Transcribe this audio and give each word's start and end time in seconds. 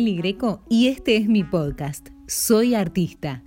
Greco 0.00 0.62
y 0.70 0.88
este 0.88 1.18
es 1.18 1.28
mi 1.28 1.44
podcast. 1.44 2.08
Soy 2.26 2.74
artista. 2.74 3.42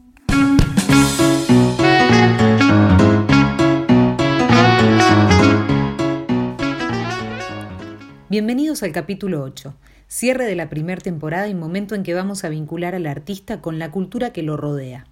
Bienvenidos 8.30 8.84
al 8.84 8.92
capítulo 8.92 9.42
8, 9.42 9.76
cierre 10.08 10.46
de 10.46 10.56
la 10.56 10.70
primera 10.70 11.02
temporada 11.02 11.48
y 11.48 11.56
momento 11.56 11.96
en 11.96 12.04
que 12.04 12.14
vamos 12.14 12.44
a 12.44 12.50
vincular 12.50 12.94
al 12.94 13.08
artista 13.08 13.60
con 13.60 13.80
la 13.80 13.90
cultura 13.90 14.32
que 14.32 14.44
lo 14.44 14.56
rodea. 14.56 15.08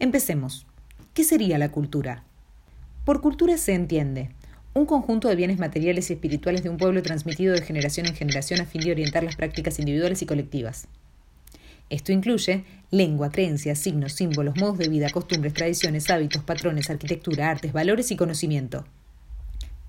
Empecemos. 0.00 0.66
¿Qué 1.14 1.22
sería 1.22 1.58
la 1.58 1.70
cultura? 1.70 2.24
Por 3.04 3.20
cultura 3.20 3.58
se 3.58 3.74
entiende 3.74 4.30
un 4.74 4.86
conjunto 4.86 5.28
de 5.28 5.36
bienes 5.36 5.58
materiales 5.58 6.10
y 6.10 6.14
espirituales 6.14 6.62
de 6.62 6.68
un 6.68 6.76
pueblo 6.76 7.02
transmitido 7.02 7.54
de 7.54 7.62
generación 7.62 8.06
en 8.06 8.14
generación 8.14 8.60
a 8.60 8.64
fin 8.66 8.80
de 8.82 8.92
orientar 8.92 9.24
las 9.24 9.36
prácticas 9.36 9.78
individuales 9.78 10.22
y 10.22 10.26
colectivas. 10.26 10.88
Esto 11.90 12.12
incluye 12.12 12.64
lengua, 12.90 13.30
creencias, 13.30 13.78
signos, 13.78 14.12
símbolos, 14.12 14.56
modos 14.56 14.78
de 14.78 14.88
vida, 14.88 15.08
costumbres, 15.10 15.54
tradiciones, 15.54 16.10
hábitos, 16.10 16.42
patrones, 16.42 16.90
arquitectura, 16.90 17.50
artes, 17.50 17.72
valores 17.72 18.10
y 18.10 18.16
conocimiento. 18.16 18.84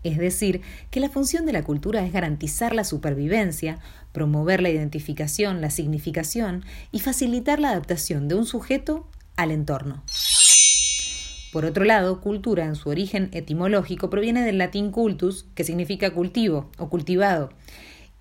Es 0.03 0.17
decir, 0.17 0.61
que 0.91 1.01
la 1.01 1.09
función 1.09 1.45
de 1.45 1.51
la 1.51 1.63
cultura 1.63 2.05
es 2.05 2.13
garantizar 2.13 2.73
la 2.73 2.85
supervivencia, 2.85 3.79
promover 4.13 4.61
la 4.61 4.69
identificación, 4.69 5.59
la 5.59 5.69
significación 5.69 6.63
y 6.91 7.01
facilitar 7.01 7.59
la 7.59 7.71
adaptación 7.71 8.29
de 8.29 8.35
un 8.35 8.45
sujeto 8.45 9.05
al 9.35 9.51
entorno. 9.51 10.03
Por 11.51 11.65
otro 11.65 11.83
lado, 11.83 12.21
cultura 12.21 12.65
en 12.65 12.75
su 12.75 12.89
origen 12.89 13.29
etimológico 13.31 14.09
proviene 14.09 14.43
del 14.43 14.59
latín 14.59 14.91
cultus, 14.91 15.47
que 15.55 15.63
significa 15.63 16.11
cultivo 16.11 16.69
o 16.77 16.89
cultivado, 16.89 17.49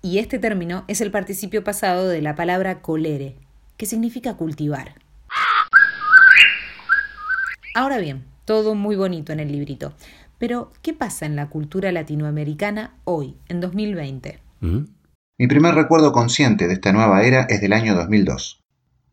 y 0.01 0.17
este 0.17 0.39
término 0.39 0.83
es 0.87 0.99
el 1.01 1.11
participio 1.11 1.63
pasado 1.63 2.07
de 2.07 2.21
la 2.21 2.35
palabra 2.35 2.81
colere, 2.81 3.35
que 3.77 3.85
significa 3.85 4.35
cultivar. 4.35 4.95
Ahora 7.75 7.99
bien, 7.99 8.23
todo 8.45 8.73
muy 8.73 8.95
bonito 8.95 9.31
en 9.31 9.39
el 9.39 9.51
librito, 9.51 9.93
pero, 10.39 10.71
¿qué 10.81 10.93
pasa 10.93 11.25
en 11.25 11.35
la 11.35 11.49
cultura 11.49 11.91
latinoamericana 11.91 12.95
hoy, 13.03 13.35
en 13.49 13.59
2020? 13.59 14.39
Mi 15.37 15.47
primer 15.47 15.75
recuerdo 15.75 16.13
consciente 16.13 16.67
de 16.67 16.73
esta 16.73 16.93
nueva 16.93 17.23
era 17.23 17.43
es 17.43 17.61
del 17.61 17.73
año 17.73 17.93
2002. 17.93 18.58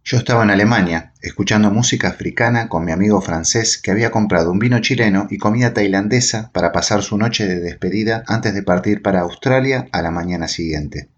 Yo 0.09 0.19
estaba 0.19 0.45
en 0.45 0.51
Alemania, 0.51 1.15
escuchando 1.21 1.73
música 1.73 2.07
africana 2.07 2.69
con 2.69 2.85
mi 2.85 2.93
amigo 2.93 3.21
francés 3.21 3.77
que 3.77 3.91
había 3.91 4.13
comprado 4.13 4.53
un 4.53 4.61
vino 4.61 4.79
chileno 4.79 5.27
y 5.31 5.37
comida 5.37 5.75
tailandesa 5.75 6.53
para 6.53 6.71
pasar 6.71 7.03
su 7.03 7.19
noche 7.19 7.45
de 7.45 7.59
despedida 7.59 8.23
antes 8.29 8.55
de 8.55 8.63
partir 8.63 9.03
para 9.03 9.23
Australia 9.23 9.89
a 9.91 10.03
la 10.03 10.13
mañana 10.13 10.47
siguiente. 10.47 11.11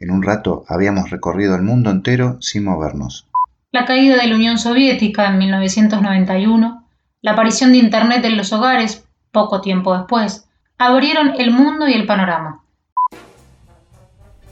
En 0.00 0.10
un 0.10 0.24
rato 0.24 0.64
habíamos 0.66 1.10
recorrido 1.10 1.54
el 1.54 1.62
mundo 1.62 1.92
entero 1.92 2.38
sin 2.40 2.64
movernos. 2.64 3.28
La 3.70 3.84
caída 3.84 4.16
de 4.16 4.26
la 4.26 4.34
Unión 4.34 4.58
Soviética 4.58 5.28
en 5.28 5.38
1991, 5.38 6.88
la 7.22 7.30
aparición 7.30 7.70
de 7.70 7.78
Internet 7.78 8.24
en 8.24 8.36
los 8.36 8.52
hogares 8.52 9.04
poco 9.30 9.60
tiempo 9.60 9.96
después, 9.96 10.48
abrieron 10.76 11.34
el 11.38 11.52
mundo 11.52 11.86
y 11.86 11.92
el 11.92 12.04
panorama. 12.04 12.64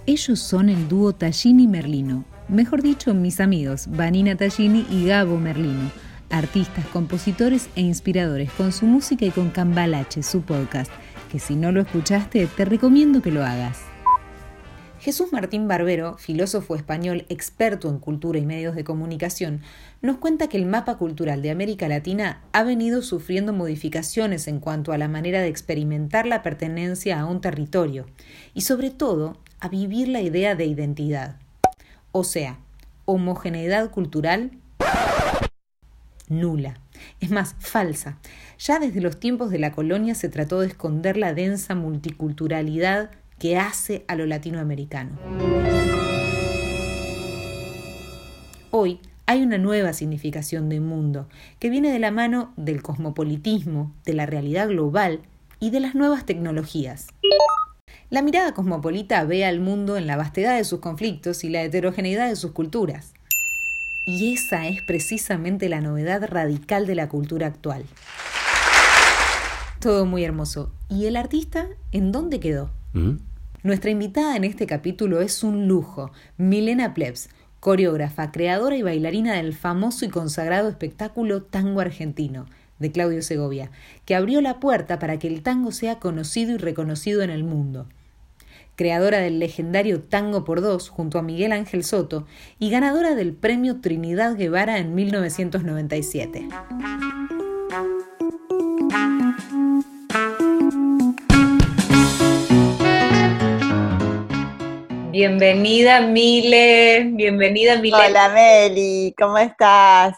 Ellos 0.07 0.39
son 0.39 0.69
el 0.69 0.87
dúo 0.87 1.13
Tallini 1.15 1.67
Merlino, 1.67 2.25
mejor 2.53 2.83
dicho, 2.83 3.15
mis 3.15 3.41
amigos, 3.41 3.87
Vanina 3.89 4.37
Tallini 4.37 4.87
y 4.91 5.07
Gabo 5.07 5.39
Merlino, 5.39 5.91
artistas, 6.31 6.85
compositores 6.87 7.69
e 7.77 7.81
inspiradores 7.81 8.51
con 8.53 8.73
su 8.73 8.87
música 8.87 9.25
y 9.25 9.31
con 9.31 9.51
Cambalache, 9.51 10.23
su 10.23 10.43
podcast, 10.43 10.93
que 11.31 11.39
si 11.39 11.57
no 11.57 11.73
lo 11.73 11.81
escuchaste, 11.81 12.47
te 12.47 12.65
recomiendo 12.65 13.23
que 13.23 13.31
lo 13.31 13.43
hagas. 13.43 13.81
Jesús 15.01 15.33
Martín 15.33 15.67
Barbero, 15.67 16.17
filósofo 16.19 16.77
español 16.77 17.25
experto 17.29 17.89
en 17.89 17.99
cultura 17.99 18.39
y 18.39 18.47
medios 18.47 18.77
de 18.77 18.85
comunicación, 18.85 19.63
nos 20.01 20.19
cuenta 20.19 20.49
que 20.49 20.59
el 20.59 20.67
mapa 20.67 20.97
cultural 20.97 21.43
de 21.43 21.51
América 21.51 21.89
Latina 21.89 22.43
ha 22.53 22.63
venido 22.63 23.03
sufriendo 23.03 23.53
modificaciones 23.53 24.47
en 24.47 24.61
cuanto 24.61 24.93
a 24.93 24.99
la 24.99 25.09
manera 25.09 25.41
de 25.41 25.49
experimentar 25.49 26.27
la 26.27 26.43
pertenencia 26.43 27.19
a 27.19 27.27
un 27.27 27.41
territorio 27.41 28.07
y 28.55 28.61
sobre 28.61 28.91
todo 28.91 29.39
a 29.59 29.69
vivir 29.69 30.07
la 30.07 30.21
idea 30.21 30.55
de 30.55 30.67
identidad. 30.67 31.39
O 32.15 32.25
sea, 32.25 32.59
homogeneidad 33.07 33.91
cultural 33.91 34.51
nula. 36.29 36.79
Es 37.21 37.31
más, 37.31 37.57
falsa. 37.59 38.19
Ya 38.59 38.79
desde 38.79 39.01
los 39.01 39.19
tiempos 39.19 39.51
de 39.51 39.59
la 39.59 39.73
colonia 39.73 40.15
se 40.15 40.29
trató 40.29 40.61
de 40.61 40.67
esconder 40.67 41.17
la 41.17 41.33
densa 41.33 41.75
multiculturalidad 41.75 43.11
que 43.39 43.57
hace 43.57 44.05
a 44.09 44.15
lo 44.15 44.27
latinoamericano. 44.27 45.19
Hoy 48.71 49.01
hay 49.25 49.43
una 49.43 49.57
nueva 49.57 49.95
significación 49.95 50.69
de 50.69 50.81
mundo 50.81 51.29
que 51.59 51.71
viene 51.71 51.91
de 51.91 51.99
la 51.99 52.11
mano 52.11 52.53
del 52.57 52.83
cosmopolitismo, 52.83 53.95
de 54.05 54.13
la 54.13 54.27
realidad 54.27 54.69
global 54.69 55.23
y 55.61 55.71
de 55.71 55.81
las 55.81 55.95
nuevas 55.95 56.27
tecnologías. 56.27 57.09
La 58.13 58.21
mirada 58.21 58.53
cosmopolita 58.53 59.25
ve 59.25 59.47
al 59.47 59.61
mundo 59.61 59.97
en 59.97 60.07
la 60.07 60.19
vastedad 60.19 60.59
de 60.59 60.65
sus 60.65 60.81
conflictos 60.81 61.45
y 61.45 61.49
la 61.49 61.63
heterogeneidad 61.63 62.29
de 62.29 62.37
sus 62.37 62.51
culturas. 62.51 63.15
Y 64.05 64.35
esa 64.35 64.69
es 64.69 64.83
precisamente 64.83 65.71
la 65.71 65.81
novedad 65.81 66.23
radical 66.29 66.87
de 66.87 66.95
la 66.95 67.09
cultura 67.09 67.47
actual. 67.47 67.87
Todo 69.81 70.05
muy 70.05 70.25
hermoso. 70.25 70.71
¿Y 70.91 71.07
el 71.07 71.17
artista 71.17 71.69
en 71.91 72.13
dónde 72.13 72.39
quedó? 72.39 72.71
¿Mm? 72.93 73.13
Nuestra 73.63 73.91
invitada 73.91 74.37
en 74.37 74.45
este 74.45 74.67
capítulo 74.67 75.23
es 75.23 75.43
un 75.43 75.67
lujo, 75.67 76.13
Milena 76.37 76.93
Plebs, 76.93 77.31
coreógrafa, 77.61 78.31
creadora 78.31 78.77
y 78.77 78.83
bailarina 78.83 79.37
del 79.37 79.55
famoso 79.55 80.05
y 80.05 80.11
consagrado 80.11 80.69
espectáculo 80.69 81.45
Tango 81.45 81.81
Argentino, 81.81 82.45
de 82.79 82.93
Claudio 82.93 83.23
Segovia, 83.23 83.71
que 84.05 84.15
abrió 84.15 84.43
la 84.43 84.61
puerta 84.61 84.99
para 84.99 85.19
que 85.19 85.29
el 85.29 85.43
tango 85.43 85.73
sea 85.73 85.99
conocido 85.99 86.53
y 86.53 86.59
reconocido 86.59 87.23
en 87.23 87.31
el 87.31 87.43
mundo. 87.43 87.87
Creadora 88.77 89.19
del 89.19 89.39
legendario 89.39 90.03
Tango 90.03 90.45
por 90.45 90.61
Dos 90.61 90.89
junto 90.89 91.19
a 91.19 91.23
Miguel 91.23 91.53
Ángel 91.53 91.85
Soto 91.85 92.27
y 92.59 92.71
ganadora 92.71 93.15
del 93.15 93.35
premio 93.35 93.81
Trinidad 93.81 94.37
Guevara 94.37 94.79
en 94.79 94.95
1997. 94.95 96.49
Bienvenida, 105.13 106.01
Mile. 106.01 107.11
Bienvenida, 107.13 107.79
Mile. 107.79 107.97
Hola, 108.09 108.31
Meli. 108.31 109.15
¿Cómo 109.19 109.37
estás? 109.37 110.17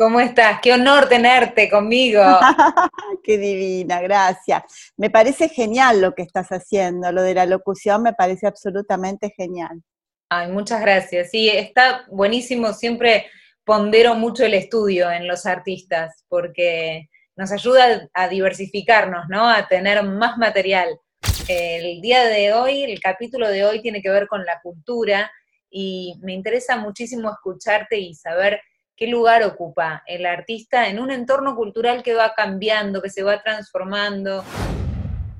¿Cómo 0.00 0.18
estás? 0.18 0.60
Qué 0.62 0.72
honor 0.72 1.10
tenerte 1.10 1.68
conmigo. 1.68 2.22
Qué 3.22 3.36
divina, 3.36 4.00
gracias. 4.00 4.62
Me 4.96 5.10
parece 5.10 5.50
genial 5.50 6.00
lo 6.00 6.14
que 6.14 6.22
estás 6.22 6.48
haciendo. 6.48 7.12
Lo 7.12 7.20
de 7.20 7.34
la 7.34 7.44
locución 7.44 8.02
me 8.02 8.14
parece 8.14 8.46
absolutamente 8.46 9.34
genial. 9.36 9.82
Ay, 10.30 10.50
muchas 10.50 10.80
gracias. 10.80 11.30
Sí, 11.30 11.50
está 11.50 12.06
buenísimo. 12.08 12.72
Siempre 12.72 13.26
pondero 13.62 14.14
mucho 14.14 14.42
el 14.46 14.54
estudio 14.54 15.10
en 15.10 15.28
los 15.28 15.44
artistas 15.44 16.24
porque 16.28 17.10
nos 17.36 17.52
ayuda 17.52 18.08
a 18.14 18.28
diversificarnos, 18.28 19.28
¿no? 19.28 19.50
A 19.50 19.68
tener 19.68 20.02
más 20.02 20.38
material 20.38 20.98
el 21.46 22.00
día 22.00 22.24
de 22.24 22.54
hoy, 22.54 22.84
el 22.84 23.00
capítulo 23.00 23.50
de 23.50 23.66
hoy 23.66 23.82
tiene 23.82 24.00
que 24.00 24.08
ver 24.08 24.28
con 24.28 24.46
la 24.46 24.62
cultura 24.62 25.30
y 25.68 26.14
me 26.22 26.32
interesa 26.32 26.78
muchísimo 26.78 27.30
escucharte 27.30 27.98
y 27.98 28.14
saber 28.14 28.62
qué 29.00 29.06
lugar 29.06 29.42
ocupa 29.44 30.02
el 30.06 30.26
artista 30.26 30.86
en 30.88 31.00
un 31.00 31.10
entorno 31.10 31.56
cultural 31.56 32.02
que 32.02 32.12
va 32.12 32.34
cambiando, 32.36 33.00
que 33.00 33.08
se 33.08 33.22
va 33.22 33.42
transformando. 33.42 34.44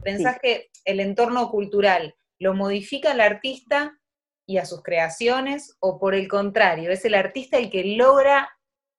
¿Pensás 0.02 0.38
que 0.40 0.70
el 0.86 0.98
entorno 0.98 1.50
cultural 1.50 2.14
lo 2.38 2.54
modifica 2.54 3.12
el 3.12 3.20
artista 3.20 3.98
y 4.46 4.56
a 4.56 4.64
sus 4.64 4.82
creaciones 4.82 5.76
o 5.78 6.00
por 6.00 6.14
el 6.14 6.26
contrario, 6.26 6.90
es 6.90 7.04
el 7.04 7.14
artista 7.14 7.58
el 7.58 7.70
que 7.70 7.84
logra 7.84 8.48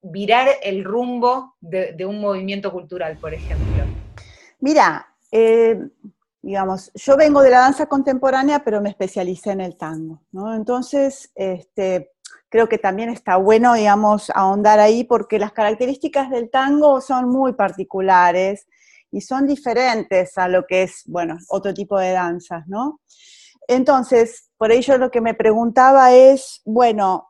virar 0.04 0.48
el 0.62 0.84
rumbo 0.84 1.56
de, 1.60 2.06
un 2.06 2.22
movimiento 2.22 2.72
cultural, 2.72 3.18
por 3.18 3.34
ejemplo? 3.34 3.84
Mira, 4.60 5.08
eh, 5.32 5.76
digamos, 6.40 6.92
yo 6.94 7.18
vengo 7.18 7.42
de 7.42 7.50
la 7.50 7.62
danza 7.62 7.88
contemporánea, 7.88 8.64
pero 8.64 8.80
me 8.80 8.90
especialicé 8.90 9.52
en 9.52 9.62
el 9.62 9.76
tango, 9.76 10.22
¿no? 10.32 10.56
Entonces, 10.56 11.32
este, 11.34 12.12
creo 12.52 12.68
que 12.68 12.78
también 12.78 13.10
está 13.10 13.38
bueno, 13.38 13.74
digamos, 13.74 14.30
ahondar 14.36 14.80
ahí 14.80 15.06
porque 15.06 15.40
las 15.40 15.54
características 15.54 16.30
del 16.30 16.52
tango 16.52 17.00
son 17.00 17.30
muy 17.30 17.54
particulares 17.54 18.68
y 19.10 19.22
son 19.22 19.48
diferentes 19.48 20.38
a 20.38 20.50
lo 20.50 20.68
que 20.68 20.84
es, 20.84 21.04
bueno, 21.08 21.38
otro 21.48 21.74
tipo 21.74 21.98
de 21.98 22.12
danzas, 22.12 22.68
¿no? 22.68 23.00
Entonces, 23.68 24.52
por 24.58 24.72
ello 24.72 24.98
lo 24.98 25.10
que 25.10 25.22
me 25.22 25.34
preguntaba 25.34 26.14
es, 26.14 26.62
bueno, 26.66 27.30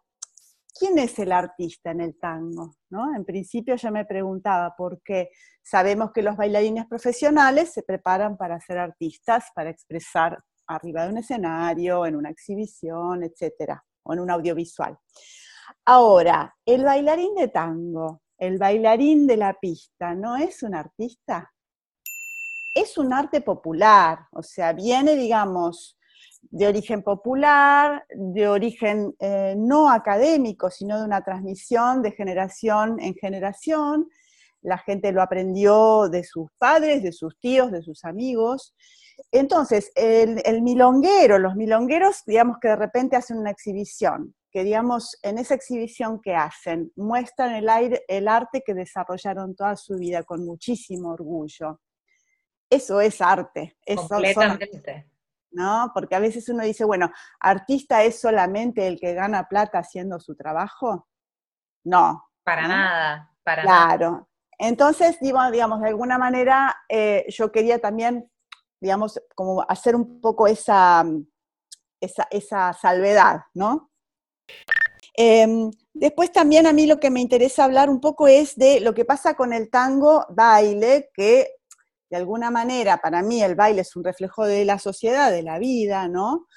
¿quién 0.77 0.97
es 0.97 1.19
el 1.19 1.31
artista 1.31 1.91
en 1.91 2.01
el 2.01 2.17
tango? 2.17 2.77
¿No? 2.89 3.15
En 3.15 3.23
principio 3.23 3.75
yo 3.75 3.91
me 3.91 4.05
preguntaba, 4.05 4.73
porque 4.75 5.29
sabemos 5.61 6.11
que 6.11 6.23
los 6.23 6.35
bailarines 6.35 6.87
profesionales 6.87 7.71
se 7.71 7.83
preparan 7.83 8.37
para 8.37 8.59
ser 8.59 8.79
artistas, 8.79 9.45
para 9.53 9.69
expresar 9.69 10.39
arriba 10.65 11.03
de 11.03 11.09
un 11.09 11.17
escenario, 11.19 12.07
en 12.07 12.15
una 12.15 12.31
exhibición, 12.31 13.23
etc. 13.23 13.81
o 14.03 14.13
en 14.13 14.19
un 14.19 14.31
audiovisual. 14.31 14.97
Ahora, 15.85 16.55
el 16.65 16.83
bailarín 16.83 17.35
de 17.35 17.47
tango, 17.47 18.21
el 18.37 18.57
bailarín 18.57 19.27
de 19.27 19.37
la 19.37 19.53
pista, 19.53 20.13
¿no 20.13 20.35
es 20.35 20.63
un 20.63 20.75
artista? 20.75 21.51
Es 22.73 22.97
un 22.97 23.13
arte 23.13 23.41
popular, 23.41 24.27
o 24.31 24.41
sea, 24.41 24.73
viene, 24.73 25.15
digamos, 25.15 25.97
de 26.41 26.67
origen 26.67 27.03
popular, 27.03 28.05
de 28.09 28.47
origen 28.47 29.15
eh, 29.19 29.55
no 29.57 29.89
académico, 29.89 30.69
sino 30.69 30.97
de 30.97 31.05
una 31.05 31.23
transmisión 31.23 32.01
de 32.01 32.11
generación 32.11 32.99
en 32.99 33.13
generación. 33.15 34.09
La 34.61 34.77
gente 34.77 35.11
lo 35.11 35.21
aprendió 35.21 36.09
de 36.09 36.23
sus 36.23 36.49
padres, 36.57 37.03
de 37.03 37.11
sus 37.11 37.37
tíos, 37.39 37.71
de 37.71 37.81
sus 37.81 38.03
amigos. 38.05 38.75
Entonces, 39.31 39.91
el, 39.95 40.41
el 40.45 40.61
milonguero, 40.61 41.37
los 41.37 41.55
milongueros, 41.55 42.23
digamos 42.25 42.57
que 42.59 42.69
de 42.69 42.75
repente 42.75 43.15
hacen 43.15 43.37
una 43.37 43.51
exhibición, 43.51 44.35
que 44.51 44.63
digamos, 44.63 45.17
en 45.21 45.37
esa 45.37 45.55
exhibición 45.55 46.21
que 46.21 46.35
hacen, 46.35 46.91
muestran 46.95 47.53
el, 47.55 47.69
aire, 47.69 48.03
el 48.07 48.27
arte 48.27 48.63
que 48.65 48.73
desarrollaron 48.73 49.55
toda 49.55 49.75
su 49.75 49.95
vida 49.95 50.23
con 50.23 50.45
muchísimo 50.45 51.09
orgullo. 51.09 51.79
Eso 52.69 53.01
es 53.01 53.21
arte. 53.21 53.77
Eso 53.85 54.07
Completamente. 54.07 55.11
¿no? 55.51 55.91
Porque 55.93 56.15
a 56.15 56.19
veces 56.19 56.47
uno 56.49 56.63
dice, 56.63 56.85
bueno, 56.85 57.11
¿artista 57.39 58.03
es 58.03 58.19
solamente 58.19 58.87
el 58.87 58.99
que 58.99 59.13
gana 59.13 59.47
plata 59.47 59.79
haciendo 59.79 60.19
su 60.19 60.35
trabajo? 60.35 61.07
No. 61.83 62.29
Para 62.43 62.67
nada, 62.67 63.31
para 63.43 63.63
claro. 63.63 64.29
Entonces, 64.57 65.17
digamos, 65.19 65.81
de 65.81 65.87
alguna 65.87 66.17
manera 66.17 66.75
eh, 66.87 67.25
yo 67.29 67.51
quería 67.51 67.79
también, 67.79 68.30
digamos, 68.81 69.21
como 69.35 69.61
hacer 69.69 69.95
un 69.95 70.19
poco 70.19 70.47
esa, 70.47 71.05
esa, 72.01 72.27
esa 72.31 72.73
salvedad, 72.73 73.41
¿no? 73.53 73.91
Em, 75.13 75.69
después 75.93 76.31
también 76.31 76.65
a 76.65 76.73
mí 76.73 76.87
lo 76.87 76.99
que 76.99 77.11
me 77.11 77.21
interesa 77.21 77.63
hablar 77.63 77.89
un 77.89 78.01
poco 78.01 78.27
es 78.27 78.55
de 78.55 78.79
lo 78.79 78.93
que 78.93 79.05
pasa 79.05 79.35
con 79.35 79.53
el 79.53 79.69
tango 79.69 80.25
baile, 80.29 81.09
que 81.13 81.47
de 82.09 82.17
alguna 82.17 82.51
manera, 82.51 82.97
para 82.97 83.21
mí 83.21 83.41
el 83.41 83.55
baile 83.55 83.81
es 83.81 83.95
un 83.95 84.03
reflejo 84.03 84.45
de 84.45 84.65
la 84.65 84.79
sociedad, 84.79 85.31
de 85.31 85.43
la 85.43 85.59
vida, 85.59 86.07
¿no? 86.09 86.47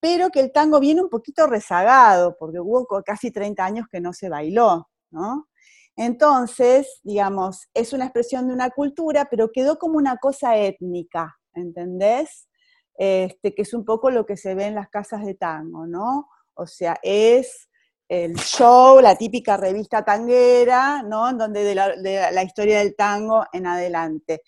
Pero 0.00 0.30
que 0.30 0.40
el 0.40 0.52
tango 0.52 0.80
viene 0.80 1.00
un 1.02 1.08
poquito 1.08 1.46
rezagado, 1.46 2.36
porque 2.38 2.60
hubo 2.60 2.86
casi 3.04 3.30
30 3.30 3.64
años 3.64 3.86
que 3.90 4.00
no 4.00 4.12
se 4.12 4.28
bailó, 4.28 4.88
¿no? 5.10 5.48
Entonces, 5.96 7.00
digamos, 7.02 7.68
es 7.74 7.92
una 7.92 8.04
expresión 8.04 8.48
de 8.48 8.54
una 8.54 8.70
cultura, 8.70 9.28
pero 9.30 9.50
quedó 9.50 9.78
como 9.78 9.96
una 9.96 10.18
cosa 10.18 10.56
étnica, 10.56 11.37
¿entendés? 11.58 12.48
Este, 12.96 13.54
que 13.54 13.62
es 13.62 13.74
un 13.74 13.84
poco 13.84 14.10
lo 14.10 14.26
que 14.26 14.36
se 14.36 14.54
ve 14.54 14.66
en 14.66 14.74
las 14.74 14.88
casas 14.88 15.24
de 15.24 15.34
tango, 15.34 15.86
¿no? 15.86 16.28
O 16.54 16.66
sea, 16.66 16.98
es 17.02 17.68
el 18.08 18.34
show, 18.36 19.00
la 19.00 19.16
típica 19.16 19.56
revista 19.56 20.04
tanguera, 20.04 21.02
¿no? 21.02 21.28
En 21.28 21.38
donde 21.38 21.62
de 21.62 21.74
la, 21.74 22.42
historia 22.42 22.78
del 22.78 22.96
tango 22.96 23.44
en 23.52 23.66
adelante. 23.66 24.42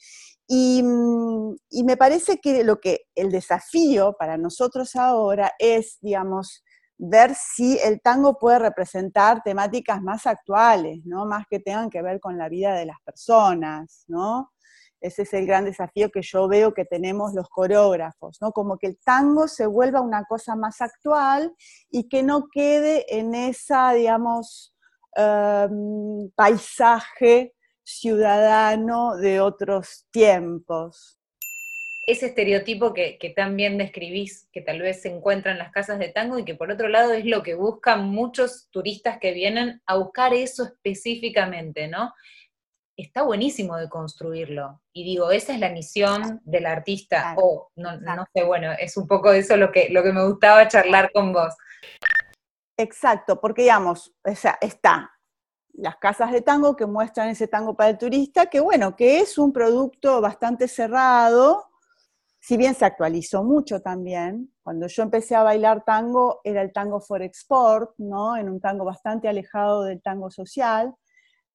Mm, 0.49 1.53
y, 1.71 1.85
me 1.85 1.97
parece 1.97 2.39
que 2.39 2.65
lo 2.65 2.81
que 2.81 3.03
el 3.15 3.31
desafío 3.31 4.17
para 4.19 4.37
nosotros 4.37 4.97
ahora 4.97 5.53
es, 5.59 5.99
digamos, 6.01 6.65
ver 6.99 7.35
si 7.35 7.79
el 7.79 8.01
tango 8.01 8.39
puede 8.39 8.59
representar 8.59 9.43
temáticas 9.43 10.03
más 10.03 10.27
actuales, 10.27 11.01
¿no? 11.05 11.25
Más 11.27 11.47
que 11.49 11.61
tengan 11.61 11.91
que 11.91 12.03
ver 12.03 12.19
con 12.21 12.37
la 12.37 12.49
vida 12.49 12.75
de 12.75 12.87
las 12.87 13.01
personas, 13.05 14.05
¿no? 14.09 14.51
Ese 15.00 15.23
es 15.23 15.32
el 15.32 15.47
gran 15.47 15.64
desafío 15.64 16.11
que 16.11 16.23
yo 16.23 16.47
veo 16.47 16.75
que 16.75 16.85
tenemos 16.85 17.32
los 17.35 17.49
coreógrafos, 17.49 18.38
¿no? 18.41 18.52
Como 18.52 18.76
que 18.79 18.88
el 18.88 18.99
tango 18.99 19.49
se 19.49 19.67
vuelva 19.67 20.00
una 20.00 20.25
cosa 20.25 20.56
más 20.56 20.81
actual 20.81 21.55
y 21.91 22.08
que 22.08 22.23
no 22.23 22.49
quede 22.52 23.06
en 23.08 23.35
esa, 23.35 23.93
digamos, 23.93 24.75
em, 25.17 26.31
paisaje 26.37 27.55
ciudadano 27.82 29.17
de 29.17 29.41
otros 29.41 30.06
tiempos. 30.11 31.19
Ese 32.06 32.26
estereotipo 32.26 32.93
que, 32.93 33.19
que 33.19 33.31
tan 33.31 33.56
bien 33.56 33.79
describís, 33.79 34.49
que 34.52 34.61
tal 34.61 34.81
vez 34.81 35.02
se 35.02 35.08
encuentra 35.08 35.52
en 35.52 35.58
las 35.58 35.70
casas 35.70 35.99
de 35.99 36.08
tango 36.08 36.38
y 36.38 36.44
que 36.44 36.55
por 36.55 36.70
otro 36.70 36.88
lado 36.88 37.12
es 37.12 37.25
lo 37.25 37.43
que 37.43 37.55
buscan 37.55 38.08
muchos 38.08 38.69
turistas 38.70 39.19
que 39.19 39.32
vienen 39.32 39.81
a 39.87 39.97
buscar 39.97 40.35
eso 40.35 40.64
específicamente, 40.64 41.88
¿no? 41.88 42.12
Está 43.00 43.23
buenísimo 43.23 43.76
de 43.76 43.88
construirlo. 43.88 44.82
Y 44.93 45.05
digo, 45.05 45.31
esa 45.31 45.55
es 45.55 45.61
la 45.61 45.70
misión 45.70 46.41
del 46.44 46.67
artista. 46.67 47.35
O, 47.38 47.70
no, 47.76 47.99
no, 47.99 48.26
sé, 48.35 48.44
bueno, 48.44 48.73
es 48.79 48.97
un 48.97 49.06
poco 49.06 49.32
eso 49.32 49.56
lo 49.56 49.73
que, 49.73 49.88
lo 49.91 50.02
que 50.02 50.12
me 50.12 50.26
gustaba 50.26 50.69
charlar 50.69 51.11
con 51.12 51.32
vos. 51.32 51.56
Exacto, 52.76 53.41
porque 53.41 53.62
digamos, 53.62 54.12
o 54.23 54.35
sea, 54.35 54.58
está 54.61 55.11
las 55.73 55.97
casas 55.97 56.31
de 56.31 56.43
tango 56.43 56.76
que 56.76 56.85
muestran 56.85 57.29
ese 57.29 57.49
tango 57.49 57.75
para 57.75 57.91
el 57.91 57.99
turista, 57.99 58.47
que 58.47 58.61
bueno, 58.61 58.97
que 58.97 59.20
es 59.20 59.38
un 59.38 59.52
producto 59.52 60.20
bastante 60.20 60.69
cerrado, 60.69 61.70
si 62.38 62.58
bien 62.58 62.75
se 62.75 62.85
actualizó 62.85 63.44
mucho 63.44 63.81
también. 63.81 64.52
Cuando 64.62 64.88
yo 64.88 65.02
empecé 65.02 65.37
a 65.37 65.43
bailar 65.43 65.85
tango 65.85 66.41
era 66.44 66.61
el 66.61 66.73
tango 66.73 67.00
for 67.00 67.23
export, 67.23 67.94
¿no? 67.97 68.37
En 68.37 68.50
un 68.50 68.61
tango 68.61 68.85
bastante 68.85 69.29
alejado 69.29 69.85
del 69.85 70.02
tango 70.02 70.31
social. 70.31 70.94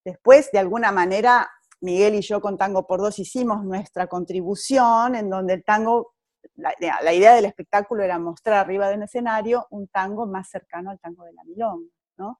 Después, 0.05 0.51
de 0.51 0.59
alguna 0.59 0.91
manera, 0.91 1.49
Miguel 1.81 2.15
y 2.15 2.21
yo 2.21 2.39
con 2.39 2.57
Tango 2.57 2.85
por 2.85 3.01
Dos 3.01 3.17
hicimos 3.17 3.65
nuestra 3.65 4.05
contribución, 4.05 5.15
en 5.15 5.29
donde 5.29 5.55
el 5.55 5.63
tango, 5.63 6.13
la, 6.55 6.73
idea 7.13 7.33
del 7.33 7.45
espectáculo 7.45 8.03
era 8.03 8.19
mostrar 8.19 8.59
arriba 8.59 8.87
de 8.87 8.95
un 8.95 9.03
escenario 9.03 9.65
un 9.71 9.87
tango 9.87 10.27
más 10.27 10.47
cercano 10.49 10.91
al 10.91 10.99
tango 10.99 11.23
de 11.25 11.33
la 11.33 11.43
milonga, 11.43 11.89
¿no? 12.17 12.39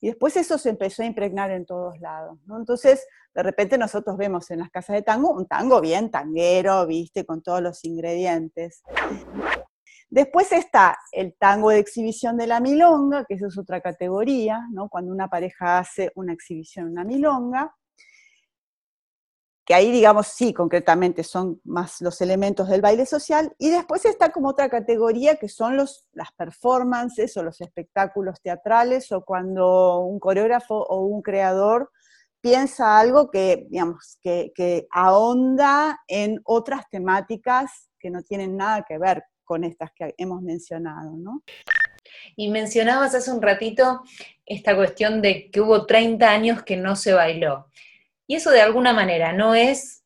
Y 0.00 0.08
después 0.08 0.36
eso 0.36 0.56
se 0.56 0.70
empezó 0.70 1.02
a 1.02 1.06
impregnar 1.06 1.50
en 1.50 1.66
todos 1.66 1.98
lados. 1.98 2.38
Entonces, 2.48 3.06
de 3.34 3.42
repente 3.42 3.76
nosotros 3.76 4.16
vemos 4.16 4.50
en 4.50 4.60
las 4.60 4.70
casas 4.70 4.94
de 4.94 5.02
tango 5.02 5.32
un 5.32 5.46
tango 5.46 5.80
bien 5.80 6.10
tanguero, 6.10 6.86
viste, 6.86 7.24
con 7.24 7.42
todos 7.42 7.60
los 7.60 7.84
ingredientes. 7.84 8.82
Después 10.14 10.52
está 10.52 10.96
el 11.10 11.34
tango 11.34 11.70
de 11.70 11.80
exhibición 11.80 12.36
de 12.36 12.46
la 12.46 12.60
milonga, 12.60 13.24
que 13.24 13.34
eso 13.34 13.48
es 13.48 13.58
otra 13.58 13.80
categoría, 13.80 14.60
¿no? 14.70 14.88
Cuando 14.88 15.10
una 15.10 15.26
pareja 15.26 15.80
hace 15.80 16.12
una 16.14 16.32
exhibición, 16.32 16.92
una 16.92 17.02
milonga 17.02 17.74
que 19.64 19.74
ahí, 19.74 19.90
digamos, 19.90 20.28
sí, 20.28 20.54
concretamente 20.54 21.24
son 21.24 21.60
más 21.64 22.00
los 22.00 22.20
elementos 22.20 22.68
del 22.68 22.80
baile 22.80 23.06
social, 23.06 23.56
y 23.58 23.70
después 23.70 24.04
está 24.04 24.30
como 24.30 24.50
otra 24.50 24.68
categoría 24.68 25.34
que 25.34 25.48
son 25.48 25.76
los, 25.76 26.06
las 26.12 26.30
performances 26.30 27.36
o 27.36 27.42
los 27.42 27.60
espectáculos 27.60 28.40
teatrales, 28.40 29.10
o 29.10 29.24
cuando 29.24 29.98
un 29.98 30.20
coreógrafo 30.20 30.76
o 30.76 31.06
un 31.06 31.22
creador 31.22 31.90
piensa 32.40 33.00
algo 33.00 33.32
que, 33.32 33.66
digamos, 33.68 34.18
que, 34.22 34.52
que 34.54 34.86
ahonda 34.92 35.98
en 36.06 36.40
otras 36.44 36.88
temáticas 36.88 37.90
que 37.98 38.10
no 38.10 38.22
tienen 38.22 38.56
nada 38.56 38.84
que 38.86 38.96
ver 38.96 39.24
con 39.44 39.64
estas 39.64 39.92
que 39.92 40.14
hemos 40.18 40.42
mencionado, 40.42 41.16
¿no? 41.16 41.42
Y 42.36 42.48
mencionabas 42.48 43.14
hace 43.14 43.30
un 43.30 43.42
ratito 43.42 44.02
esta 44.46 44.74
cuestión 44.74 45.22
de 45.22 45.50
que 45.50 45.60
hubo 45.60 45.86
30 45.86 46.28
años 46.28 46.62
que 46.62 46.76
no 46.76 46.96
se 46.96 47.12
bailó. 47.12 47.70
Y 48.26 48.36
eso 48.36 48.50
de 48.50 48.62
alguna 48.62 48.92
manera 48.92 49.32
no 49.32 49.54
es 49.54 50.04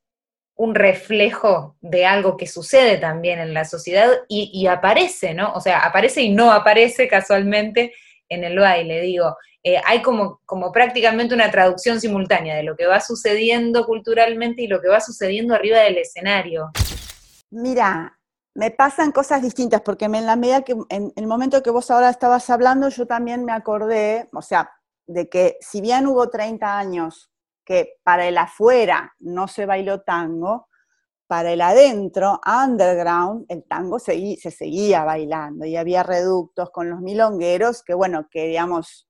un 0.59 0.75
reflejo 0.75 1.76
de 1.80 2.04
algo 2.04 2.37
que 2.37 2.49
sucede 2.49 2.99
también 2.99 3.38
en 3.38 3.54
la 3.54 3.64
sociedad 3.64 4.11
y, 4.28 4.66
aparece, 4.66 5.33
¿no? 5.33 5.52
O 5.54 5.61
sea, 5.61 5.78
aparece 5.78 6.23
y 6.23 6.30
no 6.30 6.52
aparece 6.52 7.07
casualmente 7.07 7.92
en 8.28 8.42
el 8.42 8.59
baile, 8.59 9.00
digo. 9.00 9.37
Eh, 9.62 9.80
hay 9.85 10.02
como, 10.02 10.40
como 10.45 10.73
prácticamente 10.73 11.35
una 11.35 11.50
traducción 11.50 12.00
simultánea 12.00 12.57
de 12.57 12.64
lo 12.64 12.76
que 12.76 12.87
va 12.87 13.00
sucediendo 13.00 13.87
culturalmente 13.87 14.62
y 14.62 14.66
lo 14.66 14.80
que 14.80 14.88
va 14.88 15.00
sucediendo 15.00 15.54
arriba 15.54 15.78
del 15.78 15.99
escenario. 15.99 16.71
Mira, 17.50 18.17
me 18.58 18.72
pasan 18.72 19.12
cosas 19.12 19.40
distintas, 19.40 19.82
porque 19.82 20.06
en 20.06 20.26
la 20.26 20.34
medida 20.34 20.62
que, 20.62 20.76
en 20.88 21.12
el 21.14 21.26
momento 21.28 21.62
que 21.62 21.70
vos 21.70 21.92
ahora 21.92 22.10
estabas 22.10 22.50
hablando, 22.50 22.88
yo 22.88 23.06
también 23.06 23.44
me 23.44 23.52
acordé, 23.52 24.28
o 24.32 24.42
sea, 24.42 24.68
de 25.06 25.28
que 25.28 25.58
si 25.60 25.80
bien 25.80 26.08
hubo 26.08 26.28
30 26.28 26.76
años 26.76 27.30
que 27.64 28.00
para 28.02 28.26
el 28.26 28.36
afuera 28.36 29.14
no 29.20 29.46
se 29.46 29.64
bailó 29.64 30.00
tango, 30.00 30.66
para 31.28 31.52
el 31.52 31.60
adentro, 31.60 32.40
underground, 32.44 33.46
el 33.48 33.62
tango 33.62 34.00
se, 34.00 34.36
se 34.40 34.50
seguía 34.50 35.04
bailando 35.04 35.64
y 35.64 35.76
había 35.76 36.02
reductos 36.02 36.70
con 36.70 36.90
los 36.90 37.00
milongueros 37.00 37.84
que, 37.84 37.94
bueno, 37.94 38.26
que 38.28 38.48
digamos, 38.48 39.08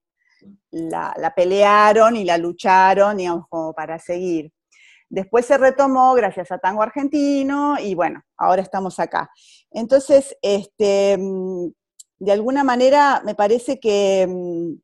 la, 0.73 1.15
la, 1.17 1.35
pelearon 1.35 2.17
y 2.17 2.25
la 2.25 2.37
lucharon, 2.37 3.17
digamos, 3.17 3.47
como 3.49 3.73
para 3.73 3.99
seguir. 3.99 4.53
Después 5.11 5.47
se 5.47 5.57
retomó 5.57 6.15
gracias 6.15 6.53
a 6.53 6.59
Tango 6.59 6.83
Argentino 6.83 7.77
y 7.81 7.95
bueno, 7.95 8.23
ahora 8.37 8.63
estamos 8.63 9.01
acá. 9.01 9.31
Entonces, 9.71 10.37
este, 10.43 11.17
mm, 11.19 11.69
de 12.19 12.33
alguna 12.33 12.65
manera 12.65 13.23
me 13.25 13.35
parece 13.35 13.81
que 13.81 14.27
mm, 14.29 14.75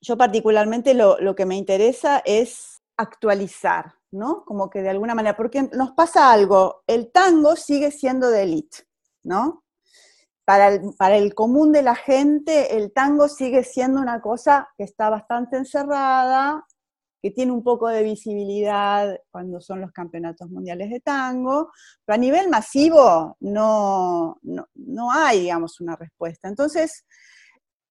yo 0.00 0.16
particularmente 0.16 0.94
lo, 0.94 1.34
que 1.34 1.46
me 1.46 1.56
interesa 1.56 2.22
es 2.24 2.82
actualizar, 2.96 3.94
¿no? 4.12 4.44
Como 4.44 4.70
que 4.70 4.82
de 4.82 4.90
alguna 4.90 5.14
manera, 5.14 5.36
porque 5.36 5.64
nos 5.72 5.92
pasa 5.92 6.32
algo, 6.32 6.82
el 6.86 7.10
tango 7.10 7.56
sigue 7.56 7.90
siendo 7.90 8.30
de 8.30 8.42
élite, 8.42 8.78
¿no? 9.24 9.64
para 10.46 10.68
el, 10.68 10.94
para 10.96 11.16
el 11.16 11.34
común 11.34 11.72
de 11.72 11.82
la 11.82 11.96
gente 11.96 12.76
el 12.76 12.92
tango 12.92 13.28
sigue 13.28 13.64
siendo 13.64 14.00
una 14.00 14.20
cosa 14.22 14.68
que 14.78 14.84
está 14.84 15.10
bastante 15.10 15.56
encerrada, 15.56 16.64
que 17.22 17.30
tiene 17.30 17.52
un 17.52 17.62
poco 17.62 17.88
de 17.88 18.02
visibilidad 18.02 19.18
cuando 19.30 19.60
son 19.60 19.80
los 19.80 19.92
campeonatos 19.92 20.50
mundiales 20.50 20.90
de 20.90 21.00
tango, 21.00 21.70
pero 22.04 22.14
a 22.14 22.18
nivel 22.18 22.48
masivo 22.48 23.36
no, 23.40 24.38
no, 24.42 25.12
hay, 25.12 25.40
digamos, 25.40 25.80
una 25.80 25.96
respuesta. 25.96 26.48
Entonces, 26.48 27.04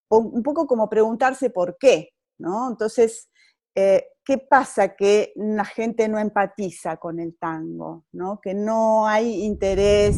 un 0.10 0.44
poco 0.44 0.68
como 0.68 0.90
preguntarse 0.90 1.50
por 1.50 1.78
qué, 1.78 2.10
¿no? 2.38 2.70
Entonces, 2.70 3.30
eh, 3.76 4.08
¿qué 4.24 4.38
pasa 4.38 4.96
que 4.96 5.34
la 5.36 5.66
gente 5.66 6.08
no 6.08 6.20
empatiza 6.20 6.98
con 6.98 7.20
el 7.20 7.38
tango, 7.38 8.06
¿no? 8.14 8.40
Que 8.42 8.54
no 8.54 9.08
hay 9.08 9.44
interés. 9.44 10.18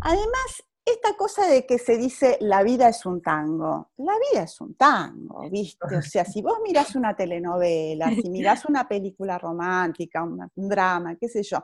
Además, 0.00 0.62
esta 0.92 1.16
cosa 1.16 1.46
de 1.46 1.66
que 1.66 1.78
se 1.78 1.96
dice 1.96 2.38
la 2.40 2.62
vida 2.62 2.88
es 2.88 3.04
un 3.06 3.22
tango, 3.22 3.90
la 3.98 4.14
vida 4.30 4.44
es 4.44 4.60
un 4.60 4.74
tango, 4.74 5.48
¿viste? 5.50 5.96
O 5.96 6.02
sea, 6.02 6.24
si 6.24 6.42
vos 6.42 6.58
mirás 6.62 6.94
una 6.94 7.14
telenovela, 7.14 8.10
si 8.10 8.30
mirás 8.30 8.64
una 8.64 8.86
película 8.86 9.38
romántica, 9.38 10.22
un 10.22 10.68
drama, 10.68 11.16
qué 11.16 11.28
sé 11.28 11.42
yo, 11.42 11.58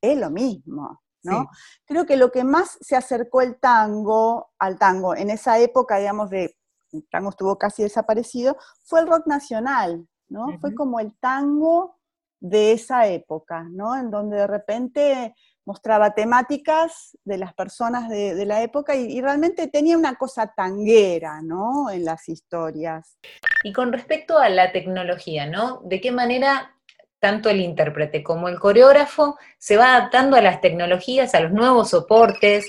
es 0.00 0.18
lo 0.18 0.30
mismo, 0.30 1.02
¿no? 1.24 1.48
Creo 1.84 2.06
que 2.06 2.16
lo 2.16 2.30
que 2.30 2.44
más 2.44 2.78
se 2.80 2.96
acercó 2.96 3.40
el 3.40 3.58
tango 3.58 4.52
al 4.58 4.78
tango 4.78 5.16
en 5.16 5.30
esa 5.30 5.58
época, 5.58 5.98
digamos, 5.98 6.30
de 6.30 6.56
el 6.92 7.08
tango 7.08 7.30
estuvo 7.30 7.58
casi 7.58 7.82
desaparecido, 7.82 8.56
fue 8.82 9.00
el 9.00 9.08
rock 9.08 9.26
nacional, 9.26 10.06
¿no? 10.28 10.46
Fue 10.60 10.74
como 10.74 11.00
el 11.00 11.16
tango 11.18 11.96
de 12.40 12.72
esa 12.72 13.08
época, 13.08 13.66
¿no? 13.70 13.96
En 13.96 14.10
donde 14.10 14.36
de 14.36 14.46
repente 14.46 15.34
mostraba 15.64 16.14
temáticas 16.14 17.16
de 17.24 17.38
las 17.38 17.54
personas 17.54 18.08
de, 18.08 18.44
la 18.44 18.62
época 18.62 18.94
y, 18.94 19.20
realmente 19.20 19.68
tenía 19.68 19.96
una 19.96 20.16
cosa 20.16 20.52
tanguera, 20.54 21.40
¿no? 21.42 21.90
En 21.90 22.04
las 22.04 22.28
historias. 22.28 23.18
Y 23.62 23.72
con 23.72 23.92
respecto 23.92 24.38
a 24.38 24.48
la 24.48 24.72
tecnología, 24.72 25.46
¿no? 25.46 25.80
¿De 25.84 26.00
qué 26.00 26.12
manera 26.12 26.74
tanto 27.18 27.48
el 27.48 27.60
intérprete 27.60 28.22
como 28.22 28.48
el 28.48 28.58
coreógrafo 28.58 29.38
se 29.58 29.78
va 29.78 29.96
adaptando 29.96 30.36
a 30.36 30.42
las 30.42 30.60
tecnologías, 30.60 31.34
a 31.34 31.40
los 31.40 31.52
nuevos 31.52 31.90
soportes? 31.90 32.66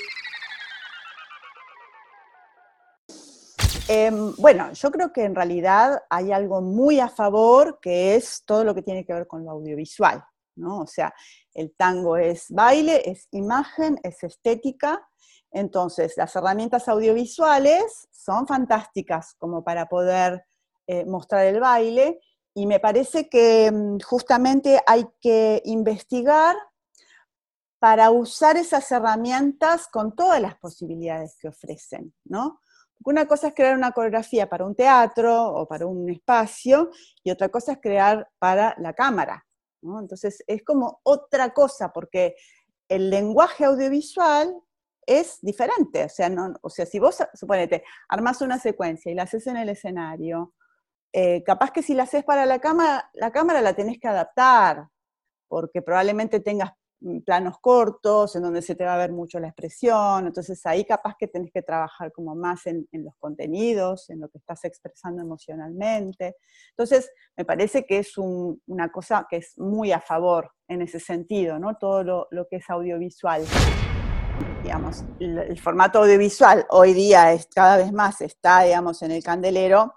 Em, 3.87 4.33
bueno, 4.37 4.71
yo 4.73 4.89
creo 4.89 5.11
que 5.13 5.25
en 5.25 5.35
realidad 5.35 6.01
hay 6.09 6.31
algo 6.31 6.61
muy 6.61 6.99
a 6.99 7.09
favor 7.09 7.79
que 7.79 8.15
es 8.15 8.43
todo 8.45 8.63
lo 8.63 8.73
que 8.73 8.81
tiene 8.81 9.05
que 9.05 9.13
ver 9.13 9.27
con 9.27 9.45
lo 9.45 9.51
audiovisual, 9.51 10.23
¿no? 10.55 10.81
O 10.81 10.87
sea, 10.87 11.13
el 11.53 11.73
tango 11.75 12.17
es 12.17 12.47
baile, 12.49 13.09
es 13.09 13.27
imagen, 13.31 13.99
es 14.03 14.23
estética. 14.23 15.07
Entonces, 15.51 16.13
las 16.17 16.35
herramientas 16.35 16.87
audiovisuales 16.87 18.07
son 18.11 18.47
fantásticas 18.47 19.35
como 19.37 19.63
para 19.63 19.87
poder 19.87 20.45
eh, 20.87 21.05
mostrar 21.05 21.45
el 21.45 21.59
baile 21.59 22.19
y 22.53 22.67
me 22.67 22.79
parece 22.79 23.29
que 23.29 23.71
mm, 23.71 23.99
justamente 23.99 24.81
hay 24.85 25.05
que 25.21 25.61
investigar 25.65 26.55
para 27.79 28.09
usar 28.09 28.57
esas 28.57 28.91
herramientas 28.91 29.87
con 29.87 30.15
todas 30.15 30.41
las 30.41 30.57
posibilidades 30.57 31.37
que 31.39 31.49
ofrecen, 31.49 32.13
¿no? 32.23 32.59
una 33.03 33.27
cosa 33.27 33.47
es 33.47 33.53
crear 33.53 33.77
una 33.77 33.91
coreografía 33.91 34.49
para 34.49 34.65
un 34.65 34.75
teatro 34.75 35.47
o 35.47 35.67
para 35.67 35.85
un 35.85 36.09
espacio 36.09 36.91
y 37.23 37.31
otra 37.31 37.49
cosa 37.49 37.73
es 37.73 37.79
crear 37.81 38.29
para 38.39 38.75
la 38.79 38.93
cámara, 38.93 39.44
entonces 39.99 40.43
es 40.47 40.63
como 40.63 40.99
otra 41.03 41.53
cosa, 41.53 41.91
porque 41.93 42.35
el 42.89 43.09
lenguaje 43.09 43.65
audiovisual 43.65 44.55
es 45.05 45.39
diferente. 45.41 46.05
O 46.05 46.09
sea, 46.09 46.31
o 46.61 46.69
sea 46.69 46.85
si 46.85 46.99
vos, 46.99 47.17
suponete, 47.33 47.83
armas 48.09 48.41
una 48.41 48.59
secuencia 48.59 49.11
y 49.11 49.15
la 49.15 49.23
haces 49.23 49.47
en 49.47 49.57
el 49.57 49.69
escenario, 49.69 50.53
eh, 51.13 51.43
capaz 51.43 51.71
que 51.71 51.81
si 51.81 51.93
la 51.93 52.03
haces 52.03 52.23
para 52.23 52.45
la 52.45 52.59
cámara, 52.59 53.09
la 53.13 53.31
cámara 53.31 53.61
la 53.61 53.73
tenés 53.73 53.99
que 53.99 54.07
adaptar, 54.07 54.89
porque 55.47 55.81
probablemente 55.81 56.39
tengas 56.39 56.71
planos 57.25 57.59
cortos, 57.59 58.35
en 58.35 58.43
donde 58.43 58.61
se 58.61 58.75
te 58.75 58.83
va 58.83 58.95
a 58.95 58.97
ver 58.97 59.11
mucho 59.11 59.39
la 59.39 59.47
expresión, 59.47 60.27
entonces 60.27 60.65
ahí 60.65 60.85
capaz 60.85 61.15
que 61.19 61.27
tenés 61.27 61.51
que 61.51 61.61
trabajar 61.61 62.11
como 62.11 62.35
más 62.35 62.65
en, 62.65 62.87
los 62.91 63.15
contenidos, 63.17 64.09
en 64.09 64.21
lo 64.21 64.29
que 64.29 64.37
estás 64.37 64.63
expresando 64.63 65.21
emocionalmente. 65.21 66.37
Entonces, 66.71 67.11
me 67.37 67.45
parece 67.45 67.85
que 67.85 67.99
es 67.99 68.17
una 68.17 68.91
cosa 68.91 69.27
que 69.29 69.37
es 69.37 69.57
muy 69.57 69.91
a 69.91 69.99
favor 69.99 70.51
en 70.67 70.81
ese 70.81 70.99
sentido, 70.99 71.59
¿no? 71.59 71.75
Todo 71.77 72.03
lo, 72.03 72.47
que 72.49 72.57
es 72.57 72.69
audiovisual. 72.69 73.43
Digamos, 74.63 75.03
el, 75.19 75.59
formato 75.59 75.99
audiovisual 75.99 76.65
hoy 76.69 76.93
día 76.93 77.33
es, 77.33 77.47
cada 77.53 77.77
vez 77.77 77.91
más 77.91 78.21
está, 78.21 78.63
digamos, 78.63 79.01
en 79.03 79.11
el 79.11 79.23
candelero, 79.23 79.93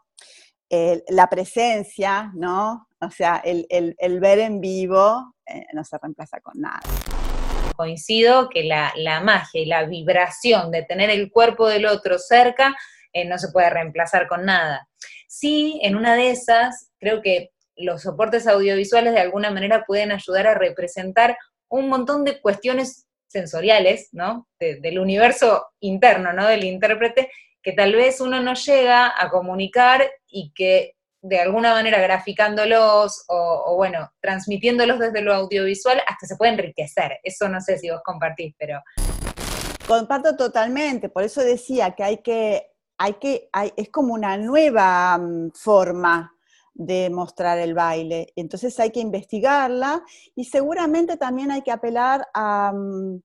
la 1.09 1.29
presencia, 1.31 2.31
¿no? 2.35 2.89
O 3.01 3.11
sea, 3.11 3.41
el, 3.45 4.21
ver 4.21 4.41
en 4.41 4.61
vivo 4.61 5.35
eh, 5.38 5.38
no 5.73 5.85
se 5.85 5.97
reemplaza 5.99 6.41
con 6.41 6.61
nada. 6.61 6.81
Coincido 7.77 8.49
que 8.49 8.65
la, 8.65 9.21
magia 9.23 9.61
y 9.61 9.67
la 9.67 9.85
vibración 9.85 10.71
de 10.71 10.83
tener 10.83 11.11
el 11.11 11.31
cuerpo 11.31 11.69
del 11.69 11.87
otro 11.87 12.19
cerca 12.19 12.77
eh, 13.13 13.25
no 13.25 13.39
se 13.39 13.49
puede 13.49 13.71
reemplazar 13.71 14.27
con 14.27 14.45
nada. 14.45 14.89
Sí, 15.29 15.81
en 15.83 15.97
una 15.97 16.15
de 16.15 16.31
esas, 16.31 16.91
creo 16.99 17.23
que 17.23 17.51
los 17.77 18.03
soportes 18.03 18.47
audiovisuales 18.47 19.13
de 19.13 19.21
alguna 19.21 19.51
manera 19.51 19.85
pueden 19.87 20.11
ayudar 20.11 20.49
a 20.49 20.55
representar 20.55 21.37
un 21.69 21.89
montón 21.89 22.25
de 22.25 22.41
cuestiones 22.41 23.07
sensoriales, 23.29 24.09
¿no? 24.13 24.49
del 24.59 24.99
universo 24.99 25.67
interno, 25.81 26.33
¿no? 26.33 26.47
Del 26.47 26.65
intérprete, 26.65 27.31
que 27.63 27.73
tal 27.73 27.95
vez 27.95 28.21
uno 28.21 28.41
no 28.41 28.55
llega 28.55 29.13
a 29.17 29.29
comunicar 29.29 30.11
y 30.27 30.53
que 30.55 30.95
de 31.29 31.41
alguna 31.41 31.73
manera 31.73 32.01
graficándolos 32.01 33.25
o, 33.29 33.75
bueno, 33.77 34.11
transmitiéndolos 34.21 34.99
desde 34.99 35.23
lo 35.23 35.35
audiovisual, 35.35 36.01
hasta 36.07 36.27
se 36.27 36.37
puede 36.37 36.53
enriquecer. 36.53 37.19
Eso 37.23 37.49
no 37.49 37.61
sé 37.61 37.79
si 37.79 37.91
vos 37.91 38.01
compartís, 38.05 38.55
pero... 38.59 38.81
Comparto 39.87 40.37
totalmente, 40.37 41.09
por 41.09 41.23
eso 41.23 41.43
decía 41.43 41.93
que 41.93 42.05
hay 42.05 42.19
que, 42.19 42.67
hay 42.99 43.15
que, 43.15 43.49
es 43.77 43.89
como 43.91 44.15
una 44.15 44.37
nueva 44.37 45.17
mm, 45.19 45.53
forma 45.53 46.33
de 46.75 47.11
mostrar 47.11 47.59
el 47.59 47.75
baile. 47.75 48.33
Entonces 48.37 48.79
hay 48.81 48.91
que 48.91 49.01
investigarla 49.01 50.03
y 50.35 50.45
seguramente 50.45 51.17
también 51.17 51.51
hay 51.51 51.63
que 51.63 51.73
apelar 51.73 52.27
a, 52.35 52.73
mm, 52.73 53.21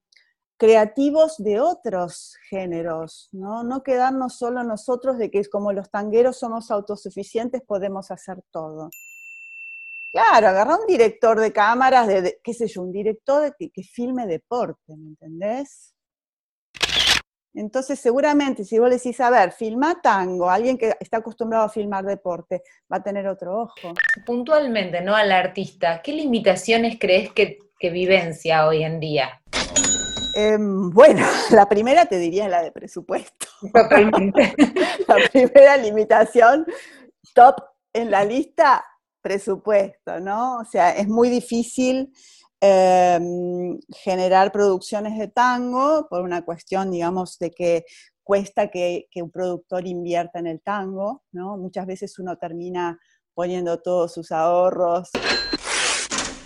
creativos 0.58 1.38
de 1.38 1.60
otros 1.60 2.38
géneros, 2.50 3.30
¿no? 3.32 3.64
No 3.64 3.84
quedarnos 3.84 4.38
solo 4.38 4.64
nosotros 4.64 5.18
de 5.18 5.30
que 5.30 5.44
como 5.46 5.74
los 5.74 5.90
tangueros 5.90 6.38
somos 6.38 6.72
autosuficientes, 6.72 7.62
podemos 7.62 8.12
hacer 8.12 8.42
todo. 8.52 8.90
Claro, 10.12 10.50
agarra 10.50 10.78
un 10.78 10.86
director 10.86 11.40
de 11.40 11.52
cámaras, 11.52 12.08
de, 12.08 12.40
qué 12.44 12.54
sé 12.54 12.68
yo, 12.68 12.84
un 12.84 12.92
director 12.92 13.56
que, 13.58 13.72
que 13.72 13.84
filme 13.84 14.28
deporte, 14.28 14.96
¿me 14.96 15.10
entendés? 15.10 15.96
Entonces, 17.56 18.00
seguramente, 18.00 18.64
si 18.64 18.80
vos 18.80 18.90
le 18.90 18.96
decís, 18.96 19.20
a 19.22 19.30
ver, 19.30 19.52
filma 19.52 20.02
tango, 20.02 20.50
alguien 20.50 20.78
que 20.78 20.96
está 21.00 21.18
acostumbrado 21.18 21.66
a 21.66 21.70
filmar 21.70 22.04
deporte, 22.04 22.64
va 22.92 22.98
a 22.98 23.04
tener 23.04 23.28
otro 23.28 23.62
ojo. 23.62 23.94
Puntualmente, 24.26 25.02
¿no? 25.02 25.16
Al 25.16 25.32
artista, 25.32 26.02
¿qué 26.02 26.14
limitaciones 26.14 26.98
crees 27.00 27.32
que, 27.32 27.60
que 27.80 27.92
vivencia 27.92 28.68
hoy 28.68 28.84
en 28.84 29.00
día? 29.00 29.43
Em, 30.34 30.90
bueno, 30.90 31.26
la 31.52 31.68
primera 31.70 32.06
te 32.06 32.18
diría 32.18 32.48
la 32.48 32.62
de 32.62 32.72
presupuesto. 32.72 33.48
Totalmente. 33.74 34.54
la 35.08 35.16
primera 35.32 35.78
limitación, 35.78 36.66
top 37.34 37.56
en 37.94 38.10
la 38.10 38.26
lista, 38.26 38.84
presupuesto, 39.22 40.20
¿no? 40.20 40.60
O 40.60 40.66
sea, 40.66 40.92
es 40.92 41.08
muy 41.08 41.30
difícil 41.30 42.12
em, 42.60 43.80
generar 43.90 44.52
producciones 44.52 45.18
de 45.20 45.28
tango 45.28 46.08
por 46.10 46.22
una 46.22 46.44
cuestión, 46.44 46.92
digamos, 46.92 47.38
de 47.38 47.52
que 47.52 47.86
cuesta 48.24 48.70
que, 48.70 49.08
que, 49.12 49.22
un 49.22 49.30
productor 49.30 49.86
invierta 49.86 50.40
en 50.40 50.48
el 50.48 50.62
tango, 50.62 51.24
¿no? 51.32 51.58
Muchas 51.58 51.86
veces 51.86 52.18
uno 52.20 52.38
termina 52.38 53.00
poniendo 53.34 53.82
todos 53.82 54.14
sus 54.14 54.32
ahorros 54.32 55.10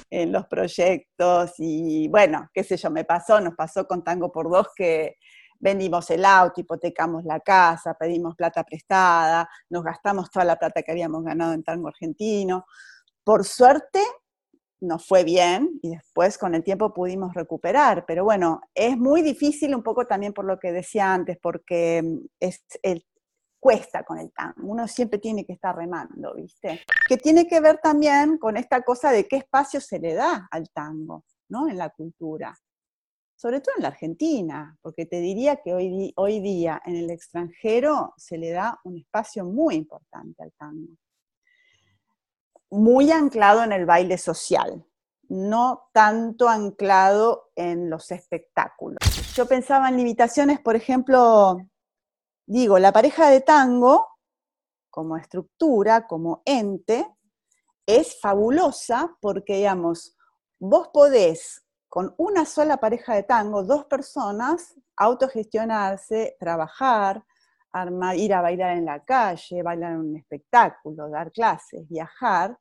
en 0.10 0.32
los 0.32 0.48
proyectos 0.48 1.54
y 1.58 2.08
bueno, 2.08 2.50
qué 2.54 2.64
sé 2.64 2.78
yo, 2.78 2.90
me 2.90 3.04
pasó, 3.04 3.42
nos 3.42 3.56
pasó 3.56 3.88
con 3.88 4.04
Tango 4.04 4.32
por 4.32 4.50
Dos 4.50 4.68
que 4.76 5.18
vendimos 5.60 6.10
el 6.12 6.24
auto, 6.26 6.62
hipotecamos 6.62 7.24
la 7.24 7.40
casa, 7.40 7.96
pedimos 7.96 8.36
plata 8.36 8.64
prestada, 8.64 9.50
nos 9.70 9.84
gastamos 9.84 10.30
toda 10.30 10.46
la 10.46 10.56
plata 10.58 10.82
que 10.84 10.92
habíamos 10.92 11.24
ganado 11.24 11.54
en 11.54 11.64
tango 11.64 11.88
argentino. 11.88 12.66
Por 13.24 13.44
suerte 13.46 14.00
nos 14.80 15.06
fue 15.08 15.24
bien 15.24 15.80
y 15.82 15.96
después 15.96 16.38
con 16.38 16.54
el 16.54 16.64
tiempo 16.64 16.94
pudimos 16.94 17.34
recuperar, 17.34 18.06
pero 18.06 18.24
bueno, 18.24 18.62
es 18.76 18.96
muy 18.96 19.24
difícil 19.24 19.74
un 19.74 19.82
poco 19.82 20.06
también 20.06 20.34
por 20.34 20.46
lo 20.46 20.60
que 20.60 20.72
decía 20.72 21.14
antes, 21.14 21.38
porque 21.42 22.04
es 22.40 22.64
el, 22.84 23.04
cuesta 23.60 24.04
con 24.04 24.20
el 24.20 24.32
tango, 24.32 24.62
uno 24.64 24.88
siempre 24.88 25.20
tiene 25.20 25.46
que 25.46 25.54
estar 25.54 25.76
remando, 25.76 26.34
¿viste? 26.36 26.82
Que 27.08 27.18
tiene 27.18 27.48
que 27.48 27.60
ver 27.60 27.80
también 27.82 28.38
con 28.38 28.56
esta 28.58 28.82
cosa 28.82 29.12
de 29.12 29.28
qué 29.28 29.38
espacio 29.38 29.82
se 29.82 30.00
le 30.00 30.14
da 30.14 30.48
al 30.52 30.70
tango, 30.70 31.26
¿no? 31.50 31.68
En 31.68 31.78
la 31.78 31.90
cultura. 31.90 32.56
sobre 33.38 33.62
todo 33.62 33.76
en 33.78 33.84
la 33.84 33.90
Argentina, 33.90 34.76
porque 34.82 35.06
te 35.06 35.22
diría 35.22 35.58
que 35.58 35.74
hoy, 35.74 36.12
hoy 36.16 36.40
día 36.40 36.82
en 36.86 36.96
el 36.96 37.12
extranjero 37.12 38.14
se 38.18 38.38
le 38.38 38.50
da 38.50 38.80
un 38.84 38.98
espacio 38.98 39.46
muy 39.46 39.76
importante 39.76 40.42
al 40.42 40.52
tango, 40.54 40.96
muy 42.72 43.12
anclado 43.12 43.64
en 43.64 43.72
el 43.74 43.86
baile 43.86 44.18
social, 44.18 44.84
no 45.30 45.90
tanto 45.94 46.50
anclado 46.50 47.52
en 47.56 47.92
los 47.92 48.10
espectáculos. 48.12 48.98
Yo 49.36 49.46
pensaba 49.46 49.90
en 49.90 49.98
limitaciones, 49.98 50.60
por 50.60 50.76
ejemplo, 50.76 51.60
digo, 52.48 52.80
la 52.80 52.92
pareja 52.92 53.30
de 53.30 53.42
tango, 53.42 54.08
como 54.89 55.18
estructura, 55.18 56.08
como 56.08 56.42
ente, 56.46 57.06
es 57.86 58.20
fabulosa 58.20 59.16
porque, 59.22 59.58
digamos, 59.58 60.18
vos 60.60 60.89
podés 60.92 61.63
con 61.88 62.13
una 62.18 62.46
sola 62.46 62.77
pareja 62.77 63.13
de 63.13 63.24
tango, 63.24 63.63
dos 63.63 63.86
personas, 63.86 64.74
autogestionarse, 64.96 66.36
trabajar, 66.39 67.24
ir 68.16 68.34
a 68.34 68.42
bailar 68.42 68.75
en 68.75 68.86
la 68.86 69.04
calle, 69.04 69.62
bailar 69.62 69.94
en 69.94 70.00
un 70.00 70.18
espectáculo, 70.18 71.10
dar 71.10 71.32
clases, 71.32 71.88
viajar, 71.88 72.58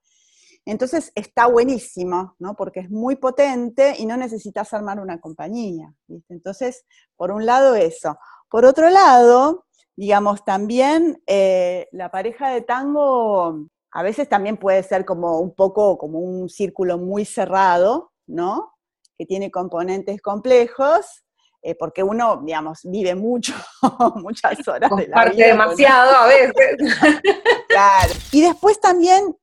entonces 0.67 1.13
está 1.15 1.47
buenísimo, 1.47 2.35
¿no? 2.41 2.57
Porque 2.57 2.81
es 2.81 2.91
muy 2.91 3.15
potente 3.15 3.95
y 3.99 4.05
no 4.05 4.17
necesitas 4.17 4.75
armar 4.75 4.99
una 4.99 5.21
compañía. 5.21 5.95
Entonces, 6.29 6.85
por 7.15 7.31
un 7.31 7.47
lado 7.47 7.77
eso. 7.77 8.19
Por 8.51 8.65
otro 8.65 8.91
lado, 8.91 9.65
digamos, 9.97 10.45
también 10.45 11.23
eh, 11.27 11.89
la 11.93 12.11
pareja 12.11 12.51
de 12.51 12.61
tango 12.61 13.67
a 13.91 14.03
veces 14.03 14.29
también 14.29 14.59
puede 14.59 14.83
ser 14.83 15.07
como 15.07 15.41
un 15.41 15.55
poco 15.55 15.97
como 15.97 16.19
un 16.19 16.51
círculo 16.51 16.99
muy 16.99 17.25
cerrado, 17.25 18.13
¿no? 18.27 18.75
Que 19.17 19.25
tiene 19.25 19.51
componentes 19.51 20.21
complejos, 20.21 21.25
eh, 21.63 21.75
porque 21.75 22.03
uno, 22.03 22.43
digamos, 22.45 22.81
vive 22.85 23.15
mucho, 23.15 23.55
muchas 24.17 24.69
horas 24.69 24.91
de 24.95 25.09
la 25.09 25.25
vida. 25.25 25.47
demasiado 25.47 26.15
a 26.15 26.27
veces. 26.27 26.77
claro. 27.69 28.13
Y 28.33 28.43
después 28.43 28.79
también 28.81 29.35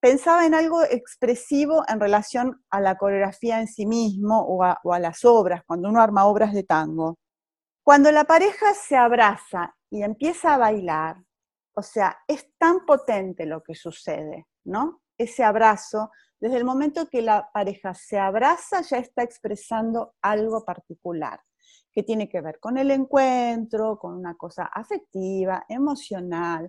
pensaba 0.00 0.44
en 0.44 0.54
algo 0.54 0.82
expresivo 0.82 1.82
en 1.88 1.98
relación 1.98 2.62
a 2.68 2.82
la 2.82 2.98
coreografía 2.98 3.58
en 3.58 3.68
sí 3.68 3.86
mismo 3.86 4.38
o 4.42 4.62
a, 4.62 4.98
las 4.98 5.24
obras, 5.24 5.62
cuando 5.66 5.88
uno 5.88 6.02
arma 6.02 6.26
obras 6.26 6.52
de 6.52 6.62
tango. 6.62 7.16
Cuando 7.82 8.12
la 8.12 8.24
pareja 8.24 8.74
se 8.74 8.96
abraza 8.96 9.74
y 9.94 10.02
empieza 10.02 10.54
a 10.54 10.58
bailar, 10.58 11.22
o 11.76 11.80
sea, 11.80 12.18
es 12.26 12.48
tan 12.58 12.84
potente 12.84 13.46
lo 13.46 13.62
que 13.62 13.76
sucede, 13.76 14.48
¿no? 14.64 15.02
Ese 15.16 15.44
abrazo, 15.44 16.10
desde 16.40 16.56
el 16.56 16.64
momento 16.64 17.08
que 17.08 17.22
la 17.22 17.48
pareja 17.54 17.94
se 17.94 18.18
abraza, 18.18 18.80
ya 18.80 18.96
está 18.98 19.22
expresando 19.22 20.16
algo 20.20 20.64
particular, 20.64 21.38
que 21.92 22.02
tiene 22.02 22.28
que 22.28 22.40
ver 22.40 22.58
con 22.58 22.76
el 22.76 22.90
encuentro, 22.90 23.96
con 23.96 24.14
una 24.14 24.34
cosa 24.34 24.64
afectiva, 24.64 25.64
emocional. 25.68 26.66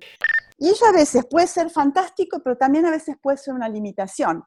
Y 0.59 0.69
eso 0.69 0.85
a 0.85 0.91
veces 0.91 1.25
puede 1.25 1.47
ser 1.47 1.71
fantástico, 1.71 2.41
pero 2.43 2.57
también 2.57 2.85
a 2.85 2.91
veces 2.91 3.15
puede 3.19 3.37
ser 3.37 3.55
una 3.55 3.67
limitación, 3.67 4.43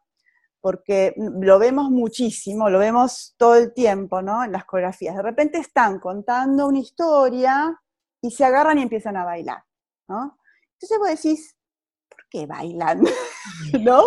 porque 0.61 1.15
lo 1.17 1.59
vemos 1.59 1.91
muchísimo, 1.91 2.71
lo 2.71 2.79
vemos 2.79 3.35
todo 3.37 3.57
el 3.57 3.75
tiempo, 3.75 4.23
¿no? 4.23 4.45
En 4.45 4.53
las 4.53 4.67
coreografías. 4.67 5.17
De 5.17 5.23
repente 5.23 5.59
están 5.59 5.99
contando 5.99 6.69
una 6.69 6.79
historia 6.79 7.77
y 8.21 8.31
se 8.31 8.45
agarran 8.45 8.79
y 8.79 8.83
empiezan 8.83 9.17
a 9.17 9.25
bailar, 9.25 9.65
¿no? 10.09 10.39
Entonces 10.73 10.99
vos 10.99 11.09
decís, 11.09 11.57
¿por 12.09 12.21
qué 12.31 12.47
bailan? 12.47 13.03
¿No? 13.83 14.05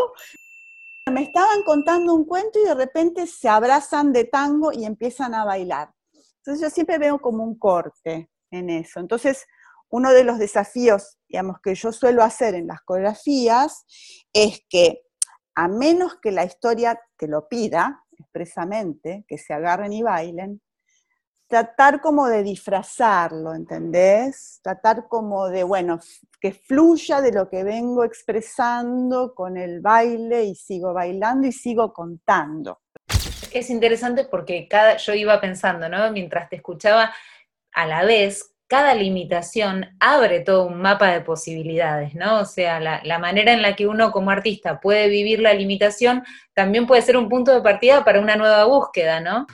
Me 1.11 1.23
estaban 1.23 1.63
contando 1.63 2.13
un 2.13 2.25
cuento 2.25 2.59
y 2.59 2.67
de 2.67 2.75
repente 2.75 3.27
se 3.27 3.49
abrazan 3.49 4.13
de 4.13 4.25
tango 4.25 4.71
y 4.71 4.85
empiezan 4.85 5.33
a 5.33 5.43
bailar. 5.43 5.91
Entonces 6.37 6.61
yo 6.61 6.69
siempre 6.69 6.97
veo 6.97 7.19
como 7.19 7.43
un 7.43 7.57
corte 7.57 8.29
en 8.51 8.69
eso. 8.69 8.99
Entonces, 8.99 9.45
uno 9.89 10.11
de 10.13 10.23
los 10.23 10.39
desafíos, 10.39 11.17
digamos, 11.27 11.57
que 11.61 11.75
yo 11.75 11.91
suelo 11.91 12.23
hacer 12.23 12.55
en 12.55 12.67
las 12.67 12.81
coreografías 12.81 13.85
es 14.31 14.61
que 14.69 15.01
a 15.55 15.67
menos 15.67 16.15
que 16.21 16.31
la 16.31 16.45
historia 16.45 16.99
te 17.17 17.27
lo 17.27 17.47
pida 17.47 18.03
expresamente, 18.17 19.25
que 19.27 19.37
se 19.37 19.53
agarren 19.53 19.91
y 19.91 20.01
bailen, 20.01 20.61
tratar 21.51 21.99
como 21.99 22.27
de 22.29 22.43
disfrazarlo, 22.43 23.53
¿entendés? 23.53 24.61
Tratar 24.63 25.09
como 25.09 25.49
de, 25.49 25.63
bueno, 25.63 25.99
que 26.39 26.53
fluya 26.53 27.19
de 27.19 27.33
lo 27.33 27.49
que 27.49 27.65
vengo 27.65 28.05
expresando 28.05 29.35
con 29.35 29.57
el 29.57 29.81
baile 29.81 30.45
y 30.45 30.55
sigo 30.55 30.93
bailando 30.93 31.45
y 31.47 31.51
sigo 31.51 31.91
contando. 31.91 32.79
Es 33.51 33.69
interesante 33.69 34.23
porque 34.23 34.69
cada, 34.69 34.95
yo 34.95 35.13
iba 35.13 35.41
pensando, 35.41 35.89
¿no? 35.89 36.09
Mientras 36.13 36.47
te 36.47 36.55
escuchaba, 36.55 37.13
a 37.73 37.85
la 37.85 38.05
vez 38.05 38.55
cada 38.67 38.95
limitación 38.95 39.97
abre 39.99 40.39
todo 40.39 40.63
un 40.63 40.81
mapa 40.81 41.11
de 41.11 41.19
posibilidades, 41.19 42.15
¿no? 42.15 42.39
O 42.39 42.45
sea, 42.45 42.79
la, 42.79 43.19
manera 43.19 43.51
en 43.51 43.61
la 43.61 43.75
que 43.75 43.87
uno 43.87 44.13
como 44.13 44.31
artista 44.31 44.79
puede 44.79 45.09
vivir 45.09 45.41
la 45.41 45.53
limitación 45.53 46.23
también 46.53 46.87
puede 46.87 47.01
ser 47.01 47.17
un 47.17 47.27
punto 47.27 47.53
de 47.53 47.61
partida 47.61 48.05
para 48.05 48.21
una 48.21 48.37
nueva 48.37 48.63
búsqueda, 48.63 49.19
¿no? 49.19 49.47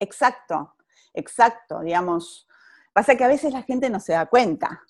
Exacto, 0.00 0.74
exacto, 1.14 1.80
digamos. 1.80 2.46
Pasa 2.92 3.16
que 3.16 3.24
a 3.24 3.28
veces 3.28 3.52
la 3.52 3.62
gente 3.62 3.90
no 3.90 4.00
se 4.00 4.12
da 4.12 4.26
cuenta. 4.26 4.82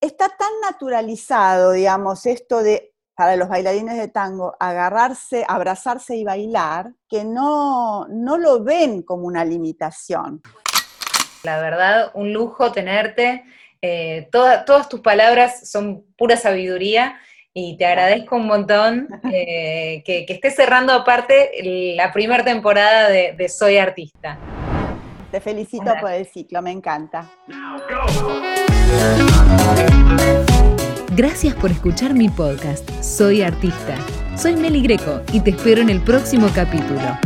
Está 0.00 0.28
tan 0.28 0.52
naturalizado, 0.62 1.72
digamos, 1.72 2.26
esto 2.26 2.62
de 2.62 2.92
para 3.18 3.34
los 3.34 3.48
bailarines 3.48 3.96
de 3.96 4.06
tango, 4.06 4.54
agarrarse, 4.60 5.44
abrazarse 5.48 6.14
y 6.14 6.22
bailar, 6.22 6.92
que 7.08 7.24
no, 7.24 8.06
no 8.08 8.38
lo 8.38 8.62
ven 8.62 9.02
como 9.02 9.26
una 9.26 9.44
limitación. 9.44 10.40
La 11.42 11.60
verdad, 11.60 12.12
un 12.14 12.32
lujo 12.32 12.70
tenerte. 12.70 13.42
Eh, 13.82 14.28
todas 14.30 14.88
tus 14.88 15.00
palabras 15.00 15.68
son 15.68 16.04
pura 16.16 16.36
sabiduría 16.36 17.18
y 17.52 17.76
te 17.76 17.86
agradezco 17.86 18.36
un 18.36 18.46
montón 18.46 19.08
eh, 19.32 20.04
que, 20.04 20.24
estés 20.28 20.54
cerrando 20.54 20.92
aparte 20.92 21.50
la 21.96 22.12
primera 22.12 22.44
temporada 22.44 23.08
de, 23.08 23.48
Soy 23.48 23.78
Artista. 23.78 24.38
Te 25.30 25.40
felicito 25.40 25.92
por 26.00 26.10
el 26.10 26.26
ciclo, 26.26 26.62
me 26.62 26.70
encanta. 26.70 27.30
Gracias 31.14 31.54
por 31.54 31.70
escuchar 31.70 32.14
mi 32.14 32.28
podcast, 32.28 32.88
Soy 33.02 33.42
Artista. 33.42 33.96
Soy 34.36 34.56
Meli 34.56 34.82
Greco 34.82 35.20
y 35.32 35.40
te 35.40 35.50
espero 35.50 35.82
en 35.82 35.90
el 35.90 36.00
próximo 36.00 36.48
capítulo. 36.54 37.18